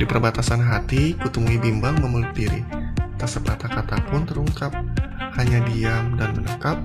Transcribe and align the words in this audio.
Di 0.00 0.08
perbatasan 0.08 0.64
hati, 0.64 1.12
kutemui 1.12 1.60
bimbang 1.60 2.00
memeluk 2.00 2.32
diri. 2.32 2.64
Tak 3.20 3.28
sepatah 3.28 3.68
kata 3.68 4.00
pun 4.08 4.24
terungkap, 4.24 4.72
hanya 5.36 5.60
diam 5.68 6.16
dan 6.16 6.32
menekap. 6.32 6.80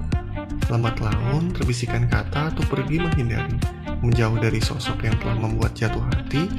Lambat 0.68 1.00
laun, 1.00 1.48
terbisikan 1.56 2.12
kata 2.12 2.52
atau 2.52 2.60
pergi 2.68 3.00
menghindari. 3.00 3.56
Menjauh 4.04 4.36
dari 4.36 4.60
sosok 4.60 5.08
yang 5.08 5.16
telah 5.24 5.40
membuat 5.40 5.72
jatuh 5.80 6.04
hati, 6.12 6.52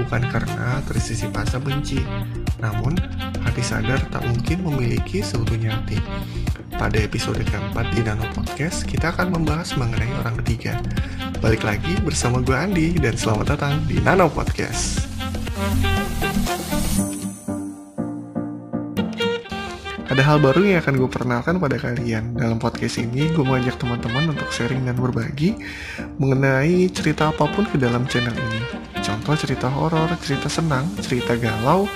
bukan 0.00 0.24
karena 0.32 0.80
tersisi 0.88 1.28
rasa 1.36 1.60
benci, 1.60 2.00
namun 2.64 2.96
hati 3.44 3.60
sadar 3.60 4.00
tak 4.08 4.24
mungkin 4.24 4.64
memiliki 4.64 5.20
seutuhnya 5.20 5.84
hati. 5.84 6.00
Pada 6.80 6.96
episode 6.96 7.44
keempat 7.44 7.92
di 7.92 8.00
Nano 8.00 8.24
Podcast, 8.32 8.88
kita 8.88 9.12
akan 9.12 9.36
membahas 9.36 9.76
mengenai 9.76 10.16
orang 10.24 10.40
ketiga. 10.40 10.80
Balik 11.44 11.60
lagi 11.60 11.92
bersama 12.00 12.40
gue 12.40 12.56
Andi, 12.56 12.96
dan 12.96 13.20
selamat 13.20 13.52
datang 13.52 13.84
di 13.84 14.00
Nano 14.00 14.32
Podcast. 14.32 15.09
Ada 20.10 20.36
hal 20.36 20.42
baru 20.42 20.66
yang 20.66 20.82
akan 20.82 20.94
gue 20.98 21.06
perkenalkan 21.06 21.62
pada 21.62 21.78
kalian. 21.78 22.34
Dalam 22.34 22.58
podcast 22.58 22.98
ini, 22.98 23.30
gue 23.30 23.46
mengajak 23.46 23.78
teman-teman 23.78 24.34
untuk 24.34 24.50
sharing 24.50 24.82
dan 24.82 24.98
berbagi 24.98 25.54
mengenai 26.18 26.90
cerita 26.90 27.30
apa 27.30 27.46
pun 27.46 27.62
ke 27.62 27.78
dalam 27.78 28.10
channel 28.10 28.34
ini. 28.34 28.60
Contoh 29.00 29.38
cerita 29.38 29.70
horor, 29.70 30.10
cerita 30.18 30.50
senang, 30.50 30.82
cerita 30.98 31.38
galau, 31.38 31.86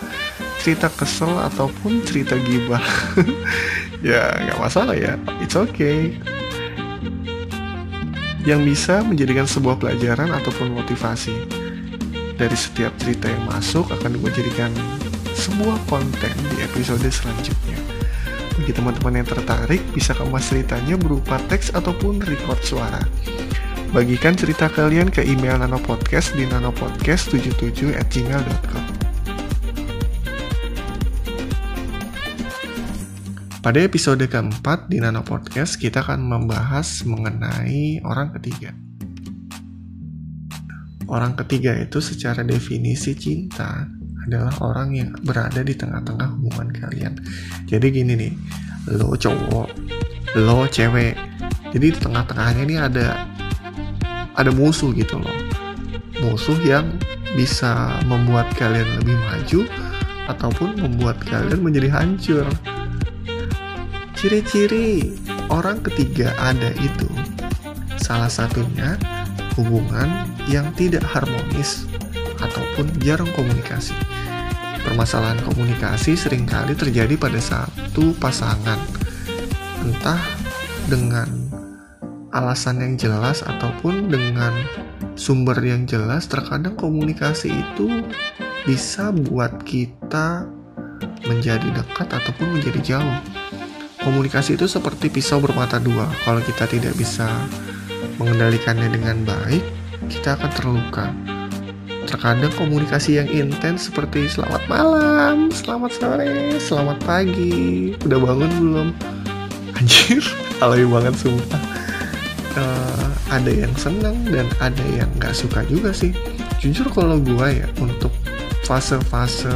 cerita 0.63 0.87
kesel, 0.95 1.27
ataupun 1.43 2.07
cerita 2.07 2.39
gibah. 2.39 2.81
ya, 4.07 4.31
nggak 4.47 4.63
masalah 4.63 4.95
ya. 4.95 5.19
It's 5.43 5.59
okay. 5.59 6.15
Yang 8.47 8.61
bisa 8.63 9.03
menjadikan 9.03 9.51
sebuah 9.51 9.83
pelajaran 9.83 10.31
ataupun 10.31 10.71
motivasi. 10.71 11.64
Dari 12.35 12.57
setiap 12.59 12.91
cerita 12.99 13.31
yang 13.31 13.47
masuk 13.47 13.95
akan 13.95 14.19
gue 14.19 14.31
jadikan 14.35 14.75
sebuah 15.39 15.79
konten 15.87 16.35
di 16.51 16.57
episode 16.67 17.07
selanjutnya. 17.07 17.79
Bagi 18.55 18.73
teman-teman 18.75 19.23
yang 19.23 19.29
tertarik, 19.29 19.83
bisa 19.95 20.15
kemas 20.15 20.51
ceritanya 20.51 20.95
berupa 20.99 21.39
teks 21.51 21.75
ataupun 21.75 22.23
record 22.23 22.59
suara. 22.63 23.03
Bagikan 23.95 24.35
cerita 24.35 24.67
kalian 24.67 25.11
ke 25.11 25.23
email 25.23 25.59
nanopodcast 25.63 26.35
di 26.35 26.47
nanopodcast77 26.51 27.95
at 27.95 28.07
gmail.com. 28.11 28.85
Pada 33.65 33.81
episode 33.81 34.21
keempat 34.29 34.93
di 34.93 35.01
Nano 35.01 35.25
Podcast, 35.25 35.81
kita 35.81 36.05
akan 36.05 36.21
membahas 36.21 37.01
mengenai 37.09 38.05
orang 38.05 38.29
ketiga. 38.37 38.84
Orang 41.15 41.39
ketiga 41.39 41.79
itu 41.79 42.03
secara 42.03 42.43
definisi 42.43 43.15
cinta 43.15 43.87
adalah 44.27 44.51
orang 44.67 44.99
yang 44.99 45.11
berada 45.23 45.63
di 45.63 45.71
tengah-tengah 45.79 46.27
hubungan 46.35 46.75
kalian. 46.75 47.15
Jadi 47.71 47.87
gini 47.95 48.19
nih, 48.19 48.35
lo 48.99 49.15
cowok, 49.15 49.71
lo 50.35 50.67
cewek. 50.67 51.15
Jadi 51.71 51.87
di 51.95 51.99
tengah-tengahnya 52.03 52.63
ini 52.67 52.77
ada 52.83 53.31
ada 54.35 54.51
musuh 54.51 54.91
gitu 54.91 55.23
loh. 55.23 55.39
Musuh 56.19 56.59
yang 56.67 56.99
bisa 57.39 58.03
membuat 58.11 58.51
kalian 58.59 58.99
lebih 58.99 59.15
maju 59.15 59.61
ataupun 60.27 60.83
membuat 60.83 61.23
kalian 61.31 61.63
menjadi 61.63 61.95
hancur. 61.95 62.47
Ciri-ciri 64.19 65.15
orang 65.47 65.79
ketiga 65.79 66.35
ada 66.43 66.75
itu 66.83 67.07
salah 68.03 68.27
satunya 68.27 68.99
hubungan 69.55 70.34
yang 70.49 70.69
tidak 70.77 71.05
harmonis 71.05 71.89
ataupun 72.41 72.89
jarang 73.01 73.29
komunikasi. 73.33 73.97
Permasalahan 74.85 75.41
komunikasi 75.49 76.13
sering 76.13 76.45
kali 76.45 76.77
terjadi 76.77 77.17
pada 77.17 77.41
satu 77.41 78.13
pasangan, 78.21 78.77
entah 79.81 80.21
dengan 80.93 81.25
alasan 82.37 82.85
yang 82.85 82.95
jelas 83.01 83.41
ataupun 83.41 84.13
dengan 84.13 84.53
sumber 85.17 85.57
yang 85.65 85.89
jelas. 85.89 86.29
Terkadang 86.29 86.77
komunikasi 86.77 87.49
itu 87.49 88.05
bisa 88.69 89.09
buat 89.09 89.65
kita 89.65 90.45
menjadi 91.25 91.65
dekat 91.73 92.13
ataupun 92.13 92.61
menjadi 92.61 92.81
jauh. 92.97 93.19
Komunikasi 94.05 94.61
itu 94.61 94.69
seperti 94.69 95.09
pisau 95.09 95.41
bermata 95.41 95.81
dua. 95.81 96.05
Kalau 96.29 96.45
kita 96.45 96.69
tidak 96.69 96.93
bisa 97.01 97.25
mengendalikannya 98.21 98.93
dengan 98.93 99.25
baik, 99.25 99.65
kita 100.09 100.37
akan 100.37 100.51
terluka 100.57 101.07
terkadang 102.05 102.53
komunikasi 102.61 103.19
yang 103.19 103.29
intens 103.33 103.89
seperti 103.89 104.29
selamat 104.29 104.63
malam, 104.69 105.49
selamat 105.51 105.91
sore, 105.99 106.61
selamat 106.61 107.01
pagi, 107.03 107.97
udah 108.05 108.19
bangun 108.21 108.51
belum? 108.61 108.89
Anjir, 109.75 110.23
alay 110.63 110.85
banget 110.85 111.17
sumpah. 111.17 111.63
Uh, 112.55 113.09
ada 113.35 113.51
yang 113.51 113.75
senang 113.75 114.15
dan 114.31 114.47
ada 114.63 114.85
yang 114.95 115.11
nggak 115.19 115.35
suka 115.35 115.67
juga 115.67 115.91
sih. 115.91 116.15
Jujur 116.63 116.87
kalau 116.93 117.19
gue 117.19 117.49
ya 117.65 117.67
untuk 117.83 118.13
fase-fase 118.63 119.51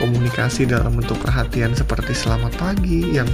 komunikasi 0.00 0.64
dalam 0.64 0.96
bentuk 0.96 1.20
perhatian 1.20 1.76
seperti 1.76 2.16
selamat 2.16 2.56
pagi 2.56 3.12
yang 3.12 3.28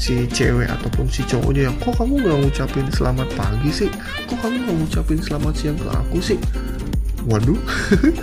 si 0.00 0.24
cewek 0.32 0.64
ataupun 0.64 1.12
si 1.12 1.20
cowoknya 1.28 1.68
yang 1.68 1.76
kok 1.76 2.00
kamu 2.00 2.24
nggak 2.24 2.38
ngucapin 2.40 2.88
selamat 2.88 3.28
pagi 3.36 3.68
sih? 3.68 3.90
Kok 4.24 4.38
kamu 4.40 4.56
nggak 4.64 4.76
ngucapin 4.80 5.20
selamat 5.20 5.54
siang 5.54 5.76
ke 5.76 5.88
aku 5.92 6.18
sih? 6.24 6.40
Waduh. 7.28 7.60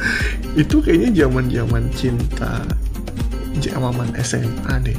Itu 0.62 0.82
kayaknya 0.82 1.24
zaman 1.24 1.54
zaman 1.54 1.84
cinta 1.94 2.66
zaman 3.62 4.10
SMA 4.18 4.74
deh. 4.82 4.98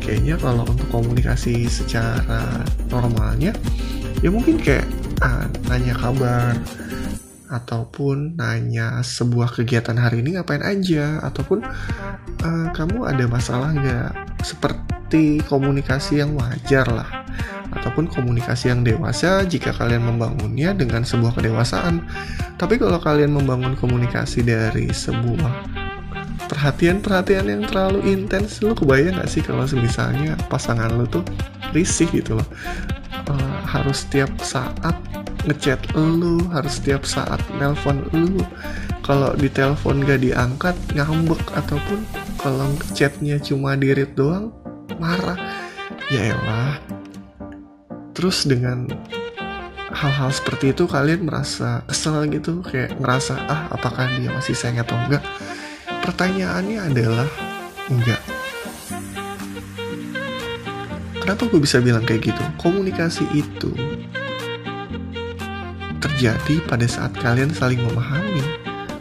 Kayaknya 0.00 0.40
kalau 0.40 0.64
untuk 0.64 0.88
komunikasi 0.88 1.68
secara 1.68 2.64
normalnya 2.88 3.52
ya 4.24 4.32
mungkin 4.32 4.56
kayak 4.56 4.88
ah, 5.20 5.44
nanya 5.68 5.92
kabar 5.92 6.56
ataupun 7.50 8.38
nanya 8.38 9.02
sebuah 9.02 9.58
kegiatan 9.58 9.98
hari 9.98 10.22
ini 10.22 10.38
ngapain 10.38 10.62
aja 10.62 11.18
ataupun 11.26 11.66
uh, 12.46 12.68
kamu 12.72 13.10
ada 13.10 13.26
masalah 13.26 13.74
nggak 13.74 14.10
seperti 14.46 15.42
komunikasi 15.50 16.22
yang 16.22 16.38
wajar 16.38 16.86
lah 16.86 17.20
ataupun 17.70 18.10
komunikasi 18.10 18.70
yang 18.70 18.82
dewasa 18.82 19.46
jika 19.46 19.70
kalian 19.70 20.02
membangunnya 20.02 20.74
dengan 20.74 21.06
sebuah 21.06 21.38
kedewasaan. 21.38 22.02
Tapi 22.58 22.76
kalau 22.76 22.98
kalian 22.98 23.30
membangun 23.30 23.78
komunikasi 23.78 24.42
dari 24.42 24.90
sebuah 24.90 25.70
perhatian-perhatian 26.50 27.46
yang 27.46 27.62
terlalu 27.70 28.02
intens, 28.10 28.58
lo 28.58 28.74
kebayang 28.74 29.22
gak 29.22 29.30
sih 29.30 29.42
kalau 29.42 29.64
misalnya 29.78 30.34
pasangan 30.50 30.90
lo 30.98 31.06
tuh 31.06 31.22
risih 31.70 32.10
gitu 32.10 32.34
loh. 32.34 32.48
Uh, 33.30 33.62
harus 33.70 34.02
setiap 34.02 34.30
saat 34.42 34.98
ngechat 35.48 35.80
lu, 35.96 36.40
harus 36.52 36.80
setiap 36.80 37.06
saat 37.08 37.40
nelpon 37.56 38.04
lu. 38.12 38.40
Kalau 39.00 39.32
di 39.34 39.48
telepon 39.48 40.04
gak 40.04 40.20
diangkat, 40.20 40.76
ngambek 40.94 41.40
ataupun 41.56 42.04
kalau 42.36 42.68
chatnya 42.92 43.40
cuma 43.40 43.74
dirit 43.74 44.12
doang, 44.14 44.52
marah. 45.00 45.38
Ya 46.10 46.34
elah, 46.34 46.74
terus 48.12 48.42
dengan 48.42 48.90
hal-hal 49.94 50.30
seperti 50.34 50.74
itu 50.74 50.86
kalian 50.90 51.26
merasa 51.26 51.86
kesel 51.86 52.26
gitu? 52.30 52.62
Kayak 52.66 52.98
ngerasa 52.98 53.34
ah 53.46 53.70
apakah 53.70 54.10
dia 54.18 54.30
masih 54.34 54.54
sayang 54.58 54.82
atau 54.82 54.98
enggak 55.06 55.22
pertanyaannya 56.02 56.78
adalah 56.90 57.28
enggak 57.86 58.18
kenapa 61.30 61.46
gue 61.46 61.62
bisa 61.62 61.78
bilang 61.78 62.02
kayak 62.02 62.34
gitu? 62.34 62.42
Komunikasi 62.58 63.22
itu 63.30 63.70
terjadi 66.20 66.60
pada 66.68 66.84
saat 66.84 67.16
kalian 67.16 67.48
saling 67.48 67.80
memahami 67.80 68.44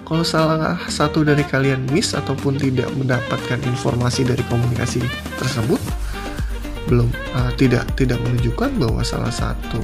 kalau 0.07 0.23
salah 0.23 0.79
satu 0.87 1.27
dari 1.27 1.43
kalian 1.43 1.83
miss 1.91 2.15
ataupun 2.15 2.55
tidak 2.55 2.87
mendapatkan 2.95 3.59
informasi 3.67 4.23
dari 4.23 4.39
komunikasi 4.47 5.03
tersebut 5.35 5.83
belum 6.87 7.11
uh, 7.35 7.51
tidak 7.59 7.83
tidak 7.99 8.23
menunjukkan 8.23 8.71
bahwa 8.79 9.03
salah 9.03 9.35
satu 9.35 9.83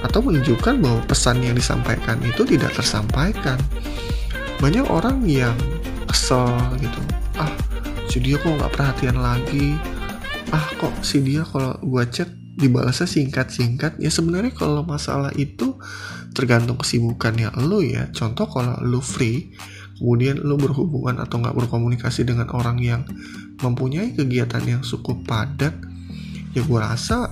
atau 0.00 0.24
menunjukkan 0.24 0.80
bahwa 0.80 1.04
pesan 1.04 1.44
yang 1.44 1.52
disampaikan 1.52 2.16
itu 2.24 2.48
tidak 2.48 2.72
tersampaikan. 2.72 3.60
Banyak 4.56 4.88
orang 4.88 5.20
yang 5.28 5.52
kesel 6.08 6.56
gitu. 6.80 7.00
Ah, 7.36 7.52
si 8.08 8.16
dia 8.16 8.40
kok 8.40 8.48
nggak 8.48 8.72
perhatian 8.72 9.20
lagi. 9.20 9.76
Ah, 10.56 10.72
kok 10.80 11.04
si 11.04 11.20
dia 11.20 11.44
kalau 11.44 11.76
gua 11.84 12.08
chat 12.08 12.32
dibalasnya 12.56 13.04
singkat-singkat. 13.04 14.00
Ya 14.00 14.08
sebenarnya 14.08 14.56
kalau 14.56 14.84
masalah 14.84 15.32
itu 15.36 15.76
tergantung 16.40 16.80
kesibukannya 16.80 17.52
lo 17.68 17.84
ya. 17.84 18.08
Contoh 18.16 18.48
kalau 18.48 18.80
lo 18.80 19.04
free, 19.04 19.52
kemudian 20.00 20.40
lo 20.40 20.56
berhubungan 20.56 21.20
atau 21.20 21.44
nggak 21.44 21.52
berkomunikasi 21.52 22.24
dengan 22.24 22.48
orang 22.56 22.80
yang 22.80 23.04
mempunyai 23.60 24.16
kegiatan 24.16 24.64
yang 24.64 24.80
cukup 24.80 25.20
padat, 25.28 25.76
ya 26.56 26.64
gue 26.64 26.80
rasa 26.80 27.28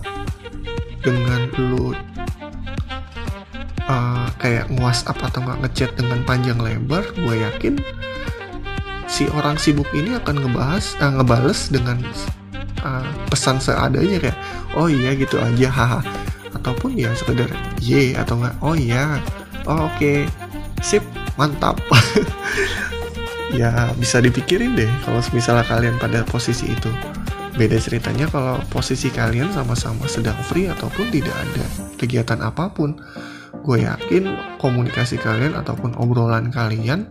dengan 1.01 1.49
lu 1.57 1.97
uh, 3.89 4.29
kayak 4.37 4.69
nge-whatsapp 4.69 5.17
atau 5.17 5.41
nggak 5.43 5.59
ngechat 5.65 5.91
dengan 5.97 6.21
panjang 6.29 6.59
lebar 6.61 7.03
gue 7.17 7.35
yakin 7.49 7.81
si 9.09 9.25
orang 9.33 9.57
sibuk 9.57 9.89
ini 9.97 10.15
akan 10.21 10.45
ngebahas 10.45 10.85
uh, 11.01 11.13
ngebales 11.17 11.73
dengan 11.73 11.97
uh, 12.85 13.09
pesan 13.33 13.59
seadanya 13.59 14.21
kayak 14.21 14.39
oh 14.77 14.87
iya 14.87 15.17
gitu 15.17 15.41
aja 15.41 15.69
haha 15.73 16.01
ataupun 16.59 16.99
ya 16.99 17.15
sekedar 17.15 17.49
ye 17.79 18.13
atau 18.19 18.37
enggak 18.39 18.55
oh 18.61 18.75
iya. 18.75 19.23
Oh, 19.69 19.87
oke. 19.87 19.97
Okay. 20.01 20.19
sip 20.83 21.03
mantap. 21.39 21.79
Ya 23.49 23.89
bisa 23.97 24.21
dipikirin 24.21 24.77
deh 24.77 24.91
kalau 25.09 25.25
misalnya 25.33 25.65
kalian 25.65 25.97
pada 25.97 26.21
posisi 26.29 26.69
itu. 26.69 26.93
Beda 27.57 27.81
ceritanya 27.81 28.29
kalau 28.29 28.61
posisi 28.69 29.09
kalian 29.09 29.51
sama-sama 29.57 30.05
sedang 30.05 30.37
free 30.47 30.69
ataupun 30.69 31.09
tidak 31.09 31.33
ada 31.33 31.65
kegiatan 31.97 32.45
apa 32.45 32.69
pun. 32.69 33.01
Gue 33.65 33.89
yakin 33.89 34.37
komunikasi 34.61 35.17
kalian 35.17 35.57
ataupun 35.57 35.97
obrolan 35.97 36.53
kalian 36.53 37.09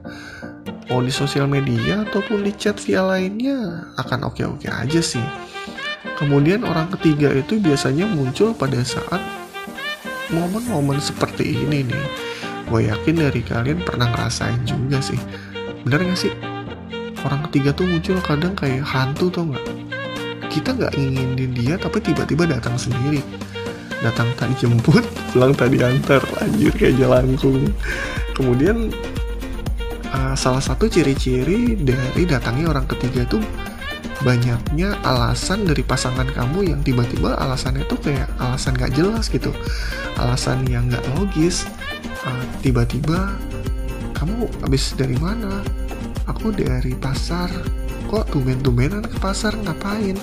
mau 0.87 1.01
di 1.03 1.11
sosial 1.11 1.49
media 1.49 2.05
ataupun 2.07 2.45
di 2.45 2.53
chat 2.55 2.79
via 2.79 3.03
lainnya 3.03 3.89
akan 3.97 4.29
oke-oke 4.29 4.69
aja 4.69 5.01
sih. 5.01 5.23
Kemudian 6.21 6.65
orang 6.65 6.89
ketiga 6.97 7.33
itu 7.33 7.59
biasanya 7.59 8.07
muncul 8.07 8.53
pada 8.55 8.81
saat 8.81 9.19
momen-momen 10.31 10.99
seperti 10.99 11.55
ini 11.63 11.87
nih 11.87 12.05
gue 12.67 12.81
yakin 12.91 13.15
dari 13.15 13.41
kalian 13.47 13.79
pernah 13.79 14.11
ngerasain 14.11 14.59
juga 14.67 14.99
sih. 14.99 15.19
Bener 15.87 16.03
gak 16.03 16.19
sih? 16.19 16.33
Orang 17.23 17.47
ketiga 17.49 17.71
tuh 17.71 17.87
muncul 17.87 18.19
kadang 18.19 18.53
kayak 18.59 18.83
hantu 18.83 19.31
tuh 19.31 19.47
nggak? 19.47 19.65
Kita 20.51 20.75
nggak 20.75 20.93
inginin 20.99 21.51
dia 21.55 21.79
tapi 21.79 22.03
tiba-tiba 22.03 22.43
datang 22.43 22.75
sendiri. 22.75 23.23
Datang 24.03 24.29
tadi 24.35 24.53
jemput 24.59 25.01
pulang 25.31 25.55
tadi 25.55 25.79
antar 25.79 26.21
lanjut 26.37 26.75
kayak 26.75 26.99
jelangkung. 26.99 27.71
Kemudian 28.35 28.91
uh, 30.11 30.35
salah 30.35 30.61
satu 30.61 30.91
ciri-ciri 30.91 31.79
dari 31.79 32.27
datangnya 32.27 32.75
orang 32.75 32.85
ketiga 32.85 33.23
itu 33.25 33.39
banyaknya 34.25 34.97
alasan 35.05 35.67
dari 35.67 35.85
pasangan 35.85 36.25
kamu 36.33 36.73
yang 36.73 36.81
tiba-tiba 36.81 37.37
alasannya 37.37 37.85
tuh 37.85 38.01
kayak 38.01 38.25
alasan 38.41 38.73
gak 38.73 38.97
jelas 38.97 39.29
gitu. 39.29 39.53
Alasan 40.17 40.65
yang 40.65 40.89
gak 40.89 41.05
logis. 41.17 41.69
Uh, 42.25 42.43
tiba-tiba 42.65 43.37
kamu 44.17 44.49
habis 44.65 44.97
dari 44.97 45.13
mana? 45.21 45.61
Aku 46.25 46.49
dari 46.49 46.97
pasar. 46.97 47.51
Kok 48.09 48.33
tumben-tumbenan 48.33 49.05
ke 49.05 49.17
pasar? 49.21 49.53
Ngapain? 49.53 50.17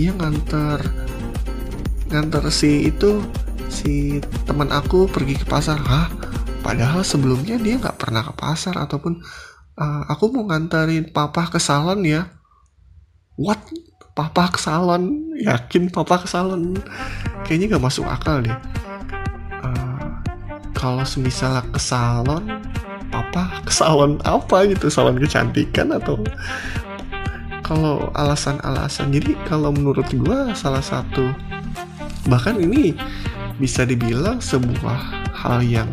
Iya 0.00 0.16
nganter. 0.16 0.80
Nganter 2.08 2.44
si 2.48 2.88
itu 2.88 3.20
si 3.68 4.24
teman 4.48 4.72
aku 4.72 5.04
pergi 5.10 5.36
ke 5.36 5.44
pasar. 5.44 5.76
Hah? 5.84 6.08
Padahal 6.64 7.04
sebelumnya 7.04 7.60
dia 7.60 7.76
nggak 7.76 8.00
pernah 8.00 8.24
ke 8.26 8.34
pasar 8.34 8.74
ataupun 8.80 9.20
uh, 9.76 10.02
aku 10.08 10.32
mau 10.32 10.48
nganterin 10.48 11.12
papa 11.12 11.46
ke 11.52 11.60
salon 11.60 12.02
ya 12.02 12.35
what? 13.36 13.60
Papa 14.16 14.48
ke 14.48 14.56
salon? 14.56 15.32
Yakin 15.36 15.92
papa 15.92 16.24
ke 16.24 16.28
salon? 16.28 16.72
Kayaknya 17.44 17.76
gak 17.76 17.84
masuk 17.84 18.08
akal 18.08 18.40
deh. 18.40 18.56
Uh, 19.60 20.08
kalau 20.72 21.04
semisal 21.04 21.60
ke 21.68 21.76
salon 21.76 22.64
papa 23.12 23.60
ke 23.68 23.72
salon 23.72 24.16
apa 24.24 24.64
gitu? 24.72 24.88
Salon 24.88 25.20
kecantikan 25.20 25.92
atau? 25.92 26.16
Kalau 27.60 28.08
alasan-alasan 28.16 29.12
jadi 29.12 29.36
kalau 29.44 29.74
menurut 29.74 30.08
gue 30.08 30.38
salah 30.56 30.80
satu 30.80 31.28
bahkan 32.30 32.56
ini 32.56 32.96
bisa 33.60 33.84
dibilang 33.84 34.40
sebuah 34.40 35.28
hal 35.34 35.60
yang 35.60 35.88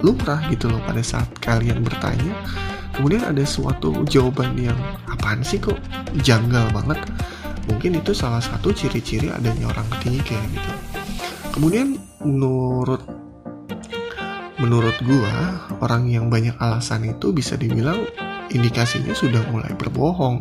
lumrah 0.00 0.40
gitu 0.48 0.72
loh 0.72 0.80
pada 0.88 1.04
saat 1.04 1.28
kalian 1.44 1.84
bertanya. 1.84 2.32
Kemudian 2.96 3.24
ada 3.24 3.44
suatu 3.44 4.04
jawaban 4.08 4.56
yang 4.56 4.76
apaan 5.20 5.44
sih 5.44 5.60
kok 5.60 5.76
janggal 6.24 6.72
banget? 6.72 6.96
Mungkin 7.68 8.00
itu 8.00 8.16
salah 8.16 8.40
satu 8.40 8.72
ciri-ciri 8.72 9.28
adanya 9.28 9.68
orang 9.68 9.84
ketiga 10.00 10.40
gitu. 10.48 10.72
Kemudian 11.52 12.00
menurut 12.24 13.04
menurut 14.56 14.96
gua 15.04 15.60
orang 15.84 16.08
yang 16.08 16.32
banyak 16.32 16.56
alasan 16.56 17.04
itu 17.04 17.36
bisa 17.36 17.60
dibilang 17.60 18.00
indikasinya 18.48 19.12
sudah 19.12 19.44
mulai 19.52 19.70
berbohong. 19.76 20.40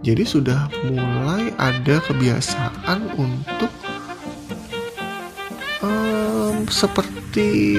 Jadi 0.00 0.24
sudah 0.24 0.72
mulai 0.88 1.52
ada 1.60 2.00
kebiasaan 2.00 3.20
untuk 3.20 3.68
um, 5.84 6.64
seperti 6.72 7.76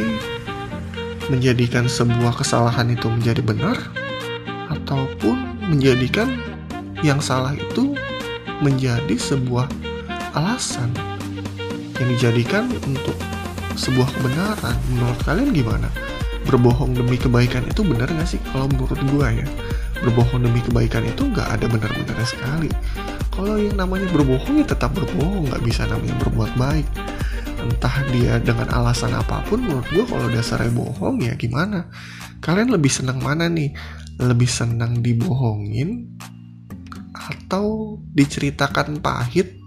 menjadikan 1.33 1.89
sebuah 1.89 2.38
kesalahan 2.39 2.94
itu 2.94 3.09
menjadi 3.09 3.41
benar 3.41 3.77
ataupun 4.69 5.50
menjadikan 5.61 6.41
yang 7.05 7.21
salah 7.21 7.53
itu 7.53 7.93
menjadi 8.61 9.17
sebuah 9.17 9.69
alasan 10.37 10.93
yang 11.97 12.07
dijadikan 12.17 12.69
untuk 12.85 13.17
sebuah 13.77 14.09
kebenaran. 14.17 14.77
Menurut 14.93 15.19
kalian 15.25 15.49
gimana? 15.53 15.89
Berbohong 16.45 16.97
demi 16.97 17.21
kebaikan 17.21 17.65
itu 17.69 17.85
benar 17.85 18.09
gak 18.09 18.25
sih? 18.25 18.41
Kalau 18.49 18.65
menurut 18.65 18.97
gue 18.97 19.27
ya 19.41 19.47
berbohong 20.01 20.41
demi 20.41 20.59
kebaikan 20.65 21.05
itu 21.05 21.29
nggak 21.29 21.47
ada 21.61 21.65
benar-benar 21.69 22.17
sekali. 22.25 22.69
Kalau 23.31 23.55
yang 23.55 23.77
namanya 23.77 24.09
berbohong 24.09 24.59
ya 24.59 24.65
tetap 24.65 24.91
berbohong 24.97 25.47
nggak 25.47 25.61
bisa 25.61 25.85
namanya 25.85 26.17
berbuat 26.25 26.51
baik. 26.57 26.87
Entah 27.61 27.95
dia 28.09 28.41
dengan 28.41 28.73
alasan 28.73 29.13
apa 29.13 29.45
pun 29.45 29.61
menurut 29.61 29.85
gue 29.93 30.03
kalau 30.09 30.27
dasarnya 30.33 30.73
bohong 30.73 31.21
ya 31.21 31.37
gimana? 31.37 31.85
Kalian 32.41 32.73
lebih 32.73 32.89
senang 32.89 33.21
mana 33.21 33.45
nih 33.45 33.69
lebih 34.21 34.47
senang 34.47 35.01
dibohongin 35.01 36.18
atau 37.12 37.97
diceritakan 38.13 39.01
pahit 39.01 39.57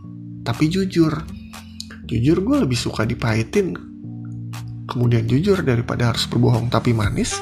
tapi 0.47 0.71
jujur. 0.71 1.13
Jujur 2.05 2.39
gue 2.45 2.57
lebih 2.63 2.79
suka 2.79 3.03
dipahitin. 3.03 3.75
Kemudian 4.85 5.25
jujur 5.27 5.65
daripada 5.65 6.13
harus 6.13 6.29
berbohong 6.29 6.69
tapi 6.69 6.93
manis. 6.93 7.41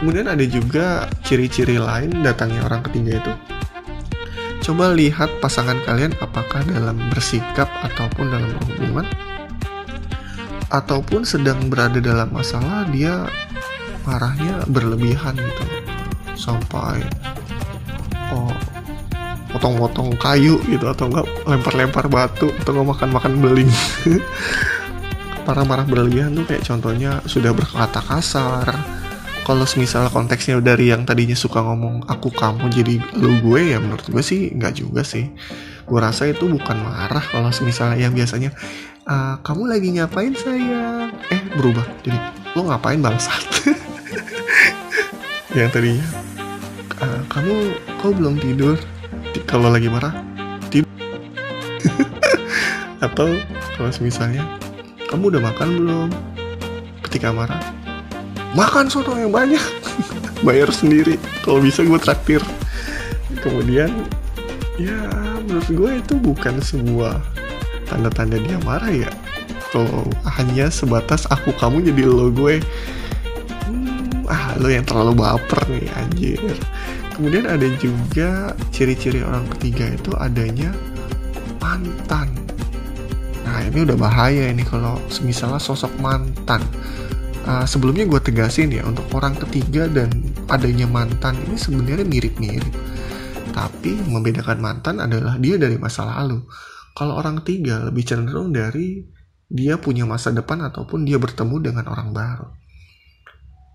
Kemudian 0.00 0.26
ada 0.26 0.42
juga 0.42 1.06
ciri-ciri 1.22 1.78
lain 1.78 2.26
datangnya 2.26 2.66
orang 2.66 2.82
ketiga 2.90 3.22
itu. 3.22 3.32
Coba 4.62 4.90
lihat 4.94 5.30
pasangan 5.42 5.78
kalian 5.86 6.14
apakah 6.18 6.62
dalam 6.66 6.98
bersikap 7.10 7.70
ataupun 7.82 8.30
dalam 8.30 8.50
hubungan 8.66 9.06
ataupun 10.72 11.28
sedang 11.28 11.68
berada 11.68 12.00
dalam 12.00 12.32
masalah 12.32 12.88
dia 12.88 13.28
marahnya 14.06 14.62
berlebihan 14.66 15.38
gitu. 15.38 15.64
Sampai 16.34 17.02
oh 18.32 18.52
potong-potong 19.52 20.16
kayu 20.16 20.56
gitu 20.64 20.88
atau 20.88 21.12
enggak 21.12 21.28
lempar-lempar 21.44 22.08
batu 22.08 22.48
atau 22.64 22.72
enggak 22.72 22.88
makan-makan 22.96 23.32
beling. 23.38 23.70
Para 25.46 25.62
marah 25.66 25.84
berlebihan 25.84 26.32
tuh 26.32 26.46
kayak 26.48 26.64
contohnya 26.64 27.20
sudah 27.28 27.52
berkata 27.52 28.00
kasar. 28.00 28.66
Kalau 29.42 29.66
misalnya 29.74 30.06
konteksnya 30.06 30.62
dari 30.62 30.94
yang 30.94 31.02
tadinya 31.02 31.34
suka 31.34 31.66
ngomong 31.66 32.06
aku 32.06 32.30
kamu 32.30 32.70
jadi 32.70 33.02
lu 33.18 33.42
gue 33.42 33.74
ya 33.74 33.82
menurut 33.82 34.06
gue 34.06 34.22
sih 34.22 34.54
nggak 34.54 34.74
juga 34.78 35.02
sih. 35.02 35.28
Gue 35.82 35.98
rasa 35.98 36.30
itu 36.30 36.46
bukan 36.46 36.78
marah 36.78 37.22
kalau 37.26 37.50
misalnya 37.66 37.98
yang 37.98 38.14
biasanya 38.14 38.54
uh, 39.02 39.42
kamu 39.42 39.66
lagi 39.66 39.88
ngapain 39.98 40.30
sayang? 40.38 41.10
Eh 41.34 41.42
berubah 41.58 41.82
jadi 42.06 42.18
lo 42.54 42.70
ngapain 42.70 43.02
bangsat 43.02 43.42
yang 45.52 45.68
tadinya 45.68 46.06
uh, 47.04 47.20
kamu 47.28 47.76
kau 48.00 48.12
belum 48.12 48.40
tidur? 48.40 48.80
Kalau 49.44 49.68
lagi 49.68 49.88
marah 49.92 50.16
tidur 50.72 50.88
atau 53.06 53.36
kalau 53.76 53.90
misalnya 54.00 54.44
kamu 55.12 55.36
udah 55.36 55.42
makan 55.44 55.68
belum? 55.76 56.08
Ketika 57.04 57.36
marah 57.36 57.60
makan 58.56 58.88
soto 58.88 59.12
yang 59.12 59.32
banyak 59.32 59.60
bayar 60.46 60.72
sendiri 60.72 61.20
kalau 61.44 61.60
bisa 61.60 61.84
gue 61.84 62.00
traktir. 62.00 62.40
Kemudian 63.44 63.92
ya 64.80 64.96
menurut 65.44 65.68
gue 65.68 65.90
itu 66.00 66.14
bukan 66.16 66.64
sebuah 66.64 67.20
tanda-tanda 67.92 68.40
dia 68.40 68.56
marah 68.64 68.88
ya. 68.88 69.10
Kalau 69.68 70.04
hanya 70.36 70.72
sebatas 70.72 71.28
aku 71.28 71.52
kamu 71.60 71.92
jadi 71.92 72.08
lo 72.08 72.32
gue 72.32 72.60
ah 74.32 74.56
lo 74.56 74.72
yang 74.72 74.88
terlalu 74.88 75.12
baper 75.20 75.60
nih 75.68 75.92
anjir. 75.92 76.40
Kemudian 77.12 77.44
ada 77.44 77.68
juga 77.76 78.56
ciri-ciri 78.72 79.20
orang 79.20 79.44
ketiga 79.56 79.92
itu 79.92 80.10
adanya 80.16 80.72
mantan. 81.60 82.32
Nah 83.44 83.60
ini 83.68 83.84
udah 83.84 83.98
bahaya 84.00 84.48
ini 84.48 84.64
kalau 84.64 84.96
misalnya 85.20 85.60
sosok 85.60 85.92
mantan. 86.00 86.64
Uh, 87.42 87.66
sebelumnya 87.66 88.06
gue 88.06 88.22
tegasin 88.22 88.70
ya 88.70 88.86
untuk 88.86 89.04
orang 89.18 89.34
ketiga 89.34 89.90
dan 89.90 90.08
adanya 90.48 90.88
mantan 90.88 91.36
ini 91.44 91.60
sebenarnya 91.60 92.06
mirip-mirip. 92.08 92.72
Tapi 93.52 94.00
membedakan 94.08 94.58
mantan 94.62 94.96
adalah 95.04 95.36
dia 95.36 95.60
dari 95.60 95.76
masa 95.76 96.08
lalu. 96.08 96.40
Kalau 96.96 97.20
orang 97.20 97.44
ketiga 97.44 97.84
lebih 97.84 98.08
cenderung 98.08 98.54
dari 98.54 99.04
dia 99.52 99.76
punya 99.76 100.08
masa 100.08 100.32
depan 100.32 100.64
ataupun 100.64 101.04
dia 101.04 101.20
bertemu 101.20 101.56
dengan 101.60 101.84
orang 101.92 102.16
baru 102.16 102.61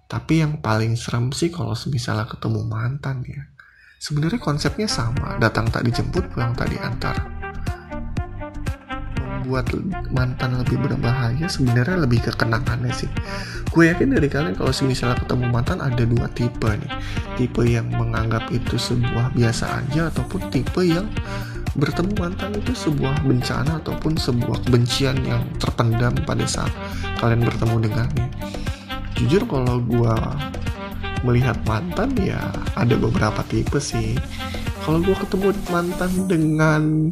Tapi 0.07 0.39
yang 0.39 0.63
paling 0.63 0.95
serem 0.95 1.35
sih 1.35 1.51
kalau 1.51 1.75
misalnya 1.91 2.23
ketemu 2.31 2.63
mantan 2.63 3.27
ya. 3.27 3.43
Sebenarnya 3.99 4.39
konsepnya 4.39 4.87
sama, 4.87 5.35
datang 5.35 5.67
tak 5.67 5.83
dijemput, 5.83 6.31
pulang 6.31 6.55
tak 6.55 6.71
diantar. 6.71 7.17
Membuat 9.19 9.67
mantan 10.11 10.63
lebih 10.63 10.79
berbahaya 10.79 11.51
sebenarnya 11.51 11.99
lebih 11.99 12.23
ke 12.23 12.31
kenangannya 12.39 12.91
sih. 12.95 13.11
Gue 13.67 13.91
yakin 13.91 14.15
dari 14.15 14.31
kalian 14.31 14.55
kalau 14.55 14.71
misalnya 14.87 15.19
ketemu 15.19 15.45
mantan 15.51 15.83
ada 15.83 16.03
dua 16.07 16.31
tipe 16.31 16.71
nih. 16.71 16.91
Tipe 17.35 17.67
yang 17.67 17.91
menganggap 17.91 18.47
itu 18.55 18.79
sebuah 18.79 19.35
biasa 19.35 19.83
aja 19.83 20.07
ataupun 20.07 20.47
tipe 20.55 20.87
yang 20.87 21.11
bertemu 21.75 22.15
mantan 22.15 22.55
itu 22.55 22.71
sebuah 22.73 23.27
bencana 23.27 23.83
ataupun 23.83 24.15
sebuah 24.15 24.65
kebencian 24.65 25.19
yang 25.21 25.43
terpendam 25.61 26.15
pada 26.25 26.47
saat 26.47 26.73
kalian 27.21 27.45
bertemu 27.45 27.75
dengannya 27.85 28.27
jujur 29.17 29.43
kalau 29.49 29.81
gue 29.81 30.15
melihat 31.25 31.57
mantan 31.65 32.13
ya 32.21 32.37
ada 32.77 32.93
beberapa 32.93 33.41
tipe 33.49 33.81
sih. 33.81 34.13
Kalau 34.85 35.01
gue 35.01 35.17
ketemu 35.17 35.51
mantan 35.73 36.11
dengan 36.29 37.11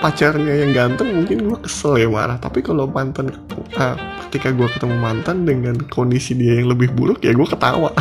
pacarnya 0.00 0.64
yang 0.66 0.72
ganteng 0.72 1.12
mungkin 1.12 1.38
gue 1.44 1.58
kesel 1.60 2.00
ya 2.00 2.08
marah 2.08 2.40
tapi 2.40 2.64
kalau 2.64 2.88
mantan 2.88 3.36
uh, 3.76 3.96
ketika 4.28 4.48
gue 4.48 4.64
ketemu 4.72 4.96
mantan 4.96 5.44
dengan 5.44 5.76
kondisi 5.92 6.32
dia 6.32 6.56
yang 6.56 6.72
lebih 6.72 6.90
buruk 6.92 7.22
ya 7.22 7.30
gue 7.30 7.46
ketawa. 7.46 7.94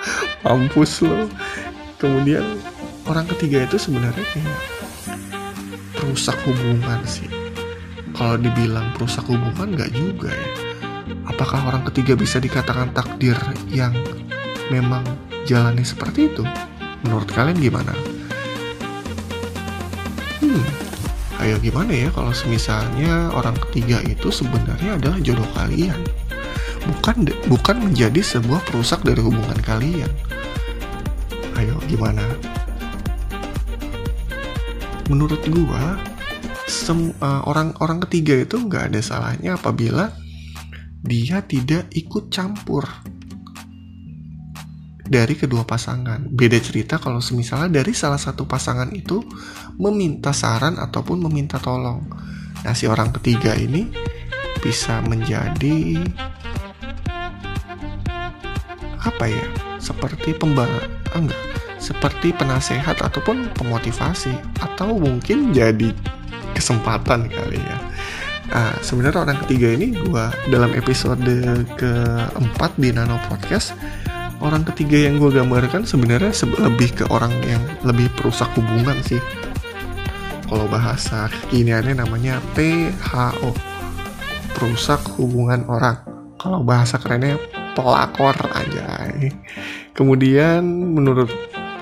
Mampus 0.46 1.02
lo 1.02 1.26
kemudian 1.98 2.44
orang 3.10 3.26
ketiga 3.34 3.66
itu 3.66 3.76
sebenarnya 3.76 4.24
kayak 4.30 4.58
perusak 5.98 6.38
hubungan 6.46 7.00
sih. 7.02 7.28
Kalau 8.16 8.40
dibilang 8.40 8.94
perusak 8.96 9.28
hubungan 9.28 9.76
nggak 9.76 9.92
juga 9.92 10.32
ya 10.32 10.65
Apakah 11.36 11.68
orang 11.68 11.84
ketiga 11.92 12.16
bisa 12.16 12.40
dikatakan 12.40 12.96
takdir 12.96 13.36
yang 13.68 13.92
memang 14.72 15.04
jalani 15.44 15.84
seperti 15.84 16.32
itu? 16.32 16.40
Menurut 17.04 17.28
kalian 17.28 17.60
gimana? 17.60 17.92
Hmm, 20.40 20.64
ayo 21.44 21.60
gimana 21.60 21.92
ya 21.92 22.08
kalau 22.08 22.32
misalnya 22.48 23.28
orang 23.36 23.52
ketiga 23.68 24.00
itu 24.08 24.32
sebenarnya 24.32 24.96
adalah 24.96 25.20
jodoh 25.20 25.44
kalian? 25.52 26.00
Bukan 26.88 27.28
bukan 27.52 27.84
menjadi 27.84 28.24
sebuah 28.24 28.64
perusak 28.72 29.04
dari 29.04 29.20
hubungan 29.20 29.60
kalian. 29.60 30.08
Ayo 31.60 31.76
gimana? 31.84 32.24
Menurut 35.12 35.44
gua, 35.52 36.00
uh, 37.20 37.42
orang-orang 37.44 38.00
ketiga 38.08 38.40
itu 38.40 38.56
nggak 38.56 38.88
ada 38.88 39.00
salahnya 39.04 39.60
apabila 39.60 40.16
dia 41.02 41.44
tidak 41.44 41.90
ikut 41.92 42.32
campur 42.32 42.84
dari 45.06 45.38
kedua 45.38 45.62
pasangan. 45.62 46.26
Beda 46.26 46.58
cerita 46.58 46.98
kalau 46.98 47.22
misalnya 47.32 47.80
dari 47.80 47.94
salah 47.94 48.18
satu 48.18 48.44
pasangan 48.44 48.90
itu 48.90 49.22
meminta 49.78 50.34
saran 50.34 50.76
ataupun 50.76 51.22
meminta 51.30 51.62
tolong. 51.62 52.02
Nah, 52.66 52.74
si 52.74 52.90
orang 52.90 53.14
ketiga 53.14 53.54
ini 53.54 53.86
bisa 54.58 54.98
menjadi 55.06 56.02
apa 58.98 59.24
ya? 59.30 59.46
Seperti 59.78 60.34
pembantu 60.34 60.82
enggak, 61.14 61.38
seperti 61.78 62.34
penasehat 62.34 62.98
ataupun 62.98 63.54
pemotivasi 63.54 64.34
atau 64.58 64.98
mungkin 64.98 65.54
jadi 65.54 65.94
kesempatan 66.58 67.30
kali 67.30 67.60
ya 67.62 67.85
Nah, 68.46 68.72
sebenarnya 68.80 69.26
orang 69.26 69.38
ketiga 69.46 69.68
ini 69.74 69.90
gue 69.92 70.24
dalam 70.50 70.70
episode 70.72 71.22
keempat 71.76 72.78
di 72.78 72.94
Nano 72.94 73.18
Podcast 73.26 73.74
orang 74.40 74.62
ketiga 74.72 75.08
yang 75.08 75.16
gue 75.16 75.32
gambarkan 75.32 75.88
sebenarnya 75.88 76.32
lebih 76.60 76.92
ke 76.92 77.04
orang 77.08 77.32
yang 77.44 77.62
lebih 77.82 78.12
perusak 78.16 78.48
hubungan 78.54 78.96
sih. 79.04 79.20
Kalau 80.46 80.70
bahasa 80.70 81.26
kekiniannya 81.26 81.98
namanya 82.06 82.38
PHO, 82.54 83.50
perusak 84.54 85.02
hubungan 85.18 85.66
orang. 85.66 85.98
Kalau 86.38 86.62
bahasa 86.62 87.02
kerennya 87.02 87.34
pelakor 87.74 88.36
aja. 88.54 89.10
Kemudian 89.90 90.62
menurut 90.94 91.32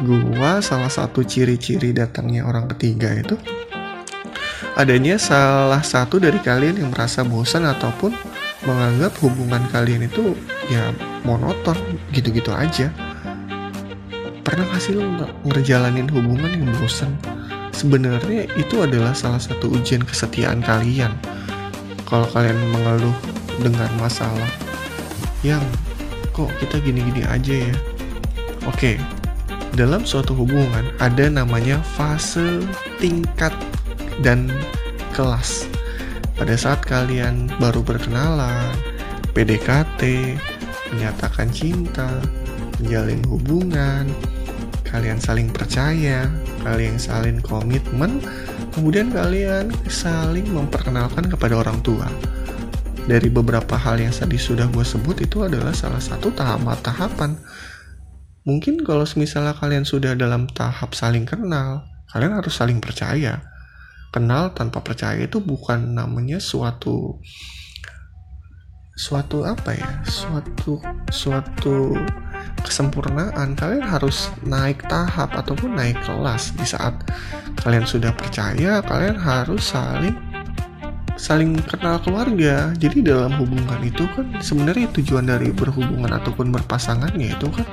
gue 0.00 0.50
salah 0.64 0.88
satu 0.90 1.23
ciri-ciri 1.23 1.92
datangnya 1.92 2.49
orang 2.49 2.66
ketiga 2.73 3.12
itu 3.14 3.37
adanya 4.75 5.14
salah 5.19 5.83
satu 5.83 6.19
dari 6.19 6.38
kalian 6.43 6.83
yang 6.83 6.90
merasa 6.90 7.23
bosan 7.23 7.62
ataupun 7.62 8.11
menganggap 8.66 9.14
hubungan 9.23 9.62
kalian 9.71 10.11
itu 10.11 10.35
ya 10.66 10.90
monoton 11.23 11.76
gitu-gitu 12.11 12.50
aja. 12.50 12.90
Pernah 14.45 14.64
gak 14.71 14.83
sih 14.83 14.93
lo 14.93 15.07
ngerjalanin 15.47 16.11
hubungan 16.11 16.52
yang 16.52 16.73
bosan? 16.83 17.14
Sebenarnya 17.75 18.47
itu 18.54 18.83
adalah 18.83 19.16
salah 19.16 19.40
satu 19.40 19.73
ujian 19.73 20.02
kesetiaan 20.04 20.62
kalian. 20.62 21.11
Kalau 22.07 22.28
kalian 22.31 22.57
mengeluh 22.71 23.16
dengan 23.59 23.90
masalah 23.99 24.50
yang 25.47 25.62
kok 26.35 26.50
kita 26.61 26.83
gini-gini 26.83 27.23
aja 27.25 27.71
ya? 27.71 27.76
Oke 28.66 28.99
dalam 29.75 30.07
suatu 30.07 30.38
hubungan 30.38 30.87
ada 31.02 31.26
namanya 31.26 31.83
fase 31.99 32.62
tingkat 33.02 33.50
dan 34.23 34.52
kelas. 35.16 35.66
Pada 36.35 36.54
saat 36.59 36.83
kalian 36.83 37.47
baru 37.62 37.80
berkenalan, 37.87 38.75
PDKT, 39.35 40.35
menyatakan 40.94 41.50
cinta, 41.54 42.11
menjalin 42.83 43.23
hubungan, 43.30 44.11
kalian 44.83 45.23
saling 45.23 45.50
percaya, 45.50 46.26
kalian 46.66 46.99
saling 46.99 47.38
komitmen, 47.38 48.18
kemudian 48.75 49.14
kalian 49.14 49.71
saling 49.87 50.47
memperkenalkan 50.50 51.30
kepada 51.30 51.54
orang 51.62 51.78
tua. 51.87 52.11
Dari 53.04 53.28
beberapa 53.30 53.78
hal 53.78 54.00
yang 54.00 54.11
tadi 54.11 54.40
sudah 54.40 54.66
gue 54.71 54.83
sebut 54.83 55.23
itu 55.23 55.44
adalah 55.44 55.76
salah 55.76 56.00
satu 56.00 56.33
tahap-tahapan. 56.35 57.37
Mungkin 58.44 58.83
kalau 58.83 59.06
misalnya 59.16 59.54
kalian 59.54 59.87
sudah 59.87 60.16
dalam 60.18 60.49
tahap 60.50 60.97
saling 60.97 61.28
kenal, 61.28 61.85
kalian 62.11 62.37
harus 62.37 62.54
saling 62.56 62.80
percaya 62.80 63.53
kenal 64.14 64.54
tanpa 64.54 64.78
percaya 64.78 65.26
itu 65.26 65.42
bukan 65.42 65.99
namanya 65.99 66.38
suatu 66.38 67.18
suatu 68.94 69.42
apa 69.42 69.75
ya? 69.75 69.90
Suatu 70.06 70.78
suatu 71.11 71.99
kesempurnaan. 72.62 73.59
Kalian 73.59 73.83
harus 73.83 74.30
naik 74.47 74.87
tahap 74.87 75.35
ataupun 75.35 75.75
naik 75.75 75.99
kelas. 76.06 76.54
Di 76.54 76.62
saat 76.62 76.94
kalian 77.59 77.83
sudah 77.83 78.14
percaya 78.14 78.78
kalian 78.87 79.18
harus 79.18 79.75
saling 79.75 80.14
saling 81.14 81.54
kenal 81.62 82.02
keluarga 82.02 82.75
jadi 82.75 82.99
dalam 83.00 83.38
hubungan 83.38 83.80
itu 83.87 84.04
kan 84.18 84.26
sebenarnya 84.42 84.90
tujuan 84.99 85.30
dari 85.30 85.54
berhubungan 85.54 86.11
ataupun 86.11 86.50
berpasangan 86.50 87.14
yaitu 87.14 87.47
kan 87.54 87.66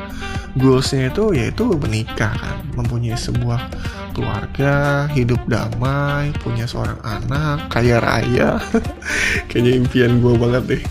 goalsnya 0.59 1.09
itu 1.09 1.33
yaitu 1.33 1.65
menikah 1.81 2.31
kan 2.37 2.61
mempunyai 2.77 3.17
sebuah 3.17 3.71
keluarga, 4.11 5.07
hidup 5.15 5.39
damai, 5.47 6.35
punya 6.43 6.67
seorang 6.67 6.99
anak, 7.01 7.71
kaya 7.71 7.97
raya. 8.03 8.59
Kayaknya 9.49 9.71
impian 9.79 10.19
gue 10.19 10.33
banget 10.35 10.63
deh. 10.67 10.83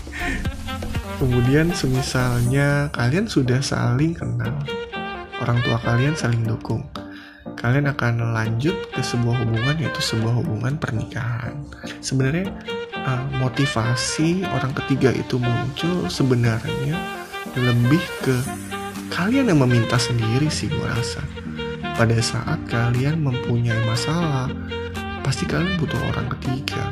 Kemudian 1.21 1.69
semisalnya 1.69 2.89
kalian 2.97 3.29
sudah 3.29 3.61
saling 3.61 4.17
kenal, 4.17 4.57
orang 5.37 5.61
tua 5.61 5.77
kalian 5.85 6.17
saling 6.17 6.41
dukung, 6.41 6.81
kalian 7.57 7.91
akan 7.91 8.35
lanjut 8.35 8.73
ke 8.93 9.01
sebuah 9.01 9.45
hubungan 9.45 9.75
yaitu 9.79 10.01
sebuah 10.01 10.43
hubungan 10.43 10.77
pernikahan. 10.77 11.55
Sebenarnya 11.99 12.51
uh, 13.05 13.25
motivasi 13.37 14.45
orang 14.51 14.73
ketiga 14.83 15.11
itu 15.15 15.37
muncul 15.41 16.09
sebenarnya 16.11 16.95
lebih 17.57 18.01
ke 18.23 18.35
kalian 19.11 19.51
yang 19.51 19.59
meminta 19.59 19.99
sendiri 19.99 20.47
sih 20.47 20.71
gue 20.71 20.87
rasa 20.87 21.19
pada 22.01 22.17
saat 22.17 22.57
kalian 22.65 23.21
mempunyai 23.21 23.77
masalah, 23.85 24.49
pasti 25.21 25.45
kalian 25.45 25.77
butuh 25.77 26.01
orang 26.09 26.33
ketiga. 26.33 26.89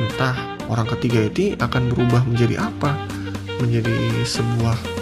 Entah 0.00 0.32
orang 0.72 0.88
ketiga 0.96 1.28
ini 1.28 1.52
akan 1.58 1.92
berubah 1.92 2.24
menjadi 2.24 2.64
apa? 2.64 2.96
Menjadi 3.60 3.92
sebuah 4.24 4.95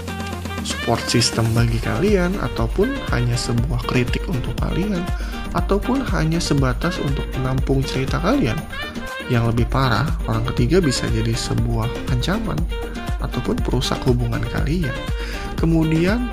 support 0.65 1.01
system 1.07 1.45
bagi 1.53 1.77
kalian 1.79 2.35
ataupun 2.41 2.91
hanya 3.13 3.37
sebuah 3.37 3.85
kritik 3.85 4.25
untuk 4.27 4.57
kalian 4.59 5.05
ataupun 5.55 6.03
hanya 6.11 6.43
sebatas 6.43 6.99
untuk 6.99 7.25
menampung 7.39 7.85
cerita 7.85 8.19
kalian. 8.19 8.59
Yang 9.31 9.55
lebih 9.55 9.67
parah, 9.71 10.09
orang 10.29 10.45
ketiga 10.53 10.83
bisa 10.83 11.09
jadi 11.09 11.33
sebuah 11.33 11.89
ancaman 12.13 12.59
ataupun 13.23 13.57
perusak 13.63 14.01
hubungan 14.05 14.43
kalian. 14.53 14.93
Kemudian 15.57 16.29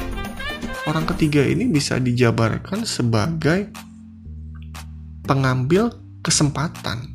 orang 0.89 1.05
ketiga 1.15 1.45
ini 1.45 1.69
bisa 1.71 2.01
dijabarkan 2.01 2.83
sebagai 2.83 3.71
pengambil 5.23 5.93
kesempatan. 6.19 7.07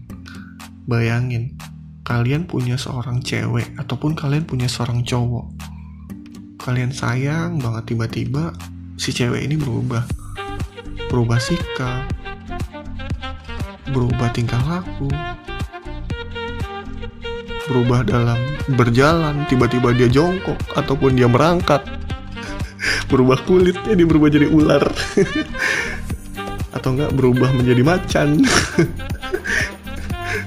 Bayangin, 0.86 1.58
kalian 2.06 2.46
punya 2.46 2.78
seorang 2.78 3.18
cewek 3.20 3.74
ataupun 3.76 4.14
kalian 4.14 4.46
punya 4.46 4.70
seorang 4.70 5.02
cowok. 5.02 5.75
Kalian 6.66 6.90
sayang 6.90 7.62
banget 7.62 7.94
tiba-tiba 7.94 8.50
si 8.98 9.14
cewek 9.14 9.46
ini 9.46 9.54
berubah. 9.54 10.02
Berubah 11.06 11.38
sikap. 11.38 12.10
Berubah 13.94 14.34
tingkah 14.34 14.58
laku. 14.66 15.06
Berubah 17.70 18.02
dalam 18.02 18.42
berjalan 18.74 19.46
tiba-tiba 19.46 19.94
dia 19.94 20.10
jongkok 20.10 20.58
ataupun 20.74 21.14
dia 21.14 21.30
merangkak. 21.30 21.86
Berubah 23.14 23.38
kulitnya 23.46 23.94
dia 23.94 24.06
berubah 24.10 24.26
jadi 24.26 24.50
ular. 24.50 24.90
Atau 26.74 26.98
enggak 26.98 27.14
berubah 27.14 27.54
menjadi 27.54 27.82
macan 27.86 28.42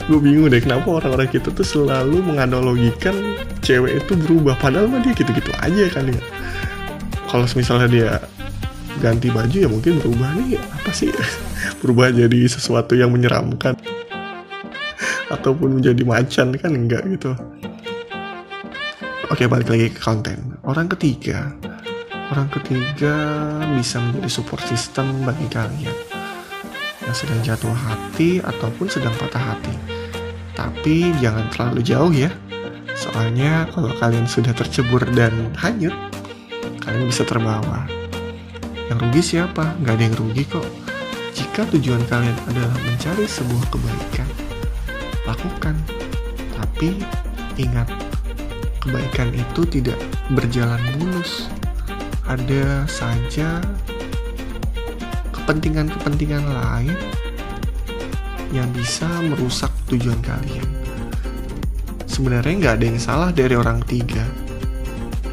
gue 0.09 0.17
bingung 0.17 0.49
deh 0.49 0.57
kenapa 0.57 0.89
orang-orang 0.89 1.29
kita 1.29 1.53
tuh 1.53 1.61
selalu 1.61 2.25
menganalogikan 2.25 3.13
cewek 3.61 4.01
itu 4.01 4.17
berubah 4.17 4.57
padahal 4.57 4.89
mah 4.89 5.05
dia 5.05 5.13
gitu-gitu 5.13 5.53
aja 5.61 5.85
kan 5.93 6.09
ya. 6.09 6.17
Kalau 7.29 7.45
misalnya 7.53 7.85
dia 7.85 8.09
ganti 9.05 9.29
baju 9.29 9.53
ya 9.53 9.69
mungkin 9.69 10.01
berubah 10.01 10.33
nih 10.33 10.57
apa 10.57 10.89
sih? 10.89 11.13
Berubah 11.85 12.09
jadi 12.09 12.49
sesuatu 12.49 12.97
yang 12.97 13.13
menyeramkan. 13.13 13.77
Ataupun 15.29 15.77
menjadi 15.77 16.01
macan 16.01 16.57
kan 16.57 16.71
enggak 16.73 17.05
gitu. 17.05 17.37
Oke 19.29 19.45
balik 19.45 19.69
lagi 19.69 19.93
ke 19.93 20.01
konten. 20.01 20.57
Orang 20.65 20.89
ketiga 20.89 21.53
orang 22.33 22.49
ketiga 22.49 23.13
bisa 23.77 24.01
menjadi 24.01 24.41
support 24.41 24.65
system 24.65 25.21
bagi 25.21 25.45
kalian. 25.53 25.93
Yang 27.05 27.25
sedang 27.25 27.41
jatuh 27.45 27.77
hati 27.77 28.41
ataupun 28.41 28.89
sedang 28.89 29.13
patah 29.21 29.53
hati 29.53 29.98
tapi 30.59 31.15
jangan 31.23 31.47
terlalu 31.55 31.79
jauh 31.87 32.11
ya 32.11 32.27
soalnya 32.99 33.63
kalau 33.71 33.95
kalian 33.95 34.27
sudah 34.27 34.51
tercebur 34.51 34.99
dan 35.15 35.31
hanyut 35.55 35.95
kalian 36.83 37.07
bisa 37.07 37.23
terbawa 37.23 37.87
yang 38.89 38.97
rugi 39.05 39.21
siapa? 39.21 39.77
Gak 39.85 40.01
ada 40.01 40.03
yang 40.09 40.17
rugi 40.17 40.43
kok 40.49 40.65
jika 41.37 41.61
tujuan 41.77 42.01
kalian 42.09 42.33
adalah 42.49 42.73
mencari 42.81 43.29
sebuah 43.29 43.63
kebaikan 43.69 44.29
lakukan. 45.29 45.75
Tapi 46.57 46.97
ingat, 47.61 47.85
kebaikan 48.81 49.29
itu 49.37 49.61
tidak 49.69 49.95
berjalan 50.33 50.81
mulus. 50.97 51.45
Ada 52.25 52.89
saja 52.89 53.61
kepentingan-kepentingan 55.37 56.45
lain 56.49 56.97
yang 58.49 58.69
bisa 58.73 59.05
merusak 59.21 59.69
tujuan 59.89 60.21
kalian. 60.21 60.67
Sebenarnya 62.09 62.53
nggak 62.61 62.75
ada 62.81 62.85
yang 62.85 62.99
salah 63.01 63.29
dari 63.33 63.53
orang 63.57 63.81
tiga. 63.85 64.21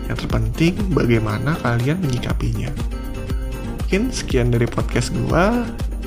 Yang 0.06 0.26
terpenting 0.26 0.74
bagaimana 0.94 1.58
kalian 1.60 1.98
menyikapinya. 1.98 2.70
Mungkin 3.86 4.10
sekian 4.10 4.50
dari 4.50 4.66
podcast 4.66 5.14
gua. 5.14 5.66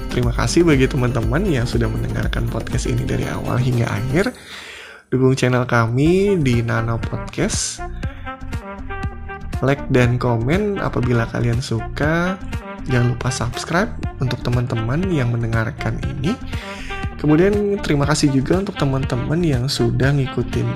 Terima 0.10 0.34
kasih 0.34 0.66
bagi 0.66 0.90
teman-teman 0.90 1.46
yang 1.46 1.70
sudah 1.70 1.86
mendengarkan 1.86 2.50
podcast 2.50 2.90
ini 2.90 3.06
dari 3.06 3.30
awal 3.30 3.62
hingga 3.62 3.86
akhir. 3.86 4.34
Dukung 5.10 5.34
channel 5.34 5.66
kami 5.66 6.38
di 6.42 6.62
Nano 6.62 7.02
Podcast. 7.02 7.82
Like 9.60 9.84
dan 9.92 10.16
komen 10.16 10.80
apabila 10.80 11.28
kalian 11.30 11.60
suka. 11.60 12.38
Jangan 12.88 13.14
lupa 13.14 13.30
subscribe 13.30 13.92
untuk 14.24 14.40
teman-teman 14.42 15.04
yang 15.12 15.30
mendengarkan 15.36 16.00
ini. 16.08 16.34
Kemudian 17.20 17.76
terima 17.84 18.08
kasih 18.08 18.32
juga 18.32 18.64
untuk 18.64 18.80
teman-teman 18.80 19.44
yang 19.44 19.68
sudah 19.68 20.16
ngikutin 20.16 20.68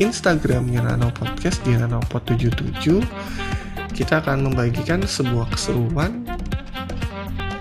Instagramnya 0.00 0.80
Nano 0.80 1.12
Podcast 1.12 1.60
di 1.60 1.76
nanopod77. 1.76 3.04
Kita 3.92 4.24
akan 4.24 4.48
membagikan 4.48 5.04
sebuah 5.04 5.52
keseruan 5.52 6.24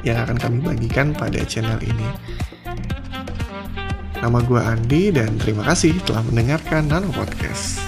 yang 0.07 0.23
akan 0.23 0.37
kami 0.39 0.57
bagikan 0.63 1.11
pada 1.11 1.43
channel 1.43 1.81
ini. 1.83 2.07
Nama 4.23 4.39
gue 4.39 4.61
Andi 4.61 5.11
dan 5.11 5.35
terima 5.35 5.67
kasih 5.67 5.99
telah 6.07 6.23
mendengarkan 6.31 6.87
Nano 6.87 7.11
Podcast. 7.11 7.86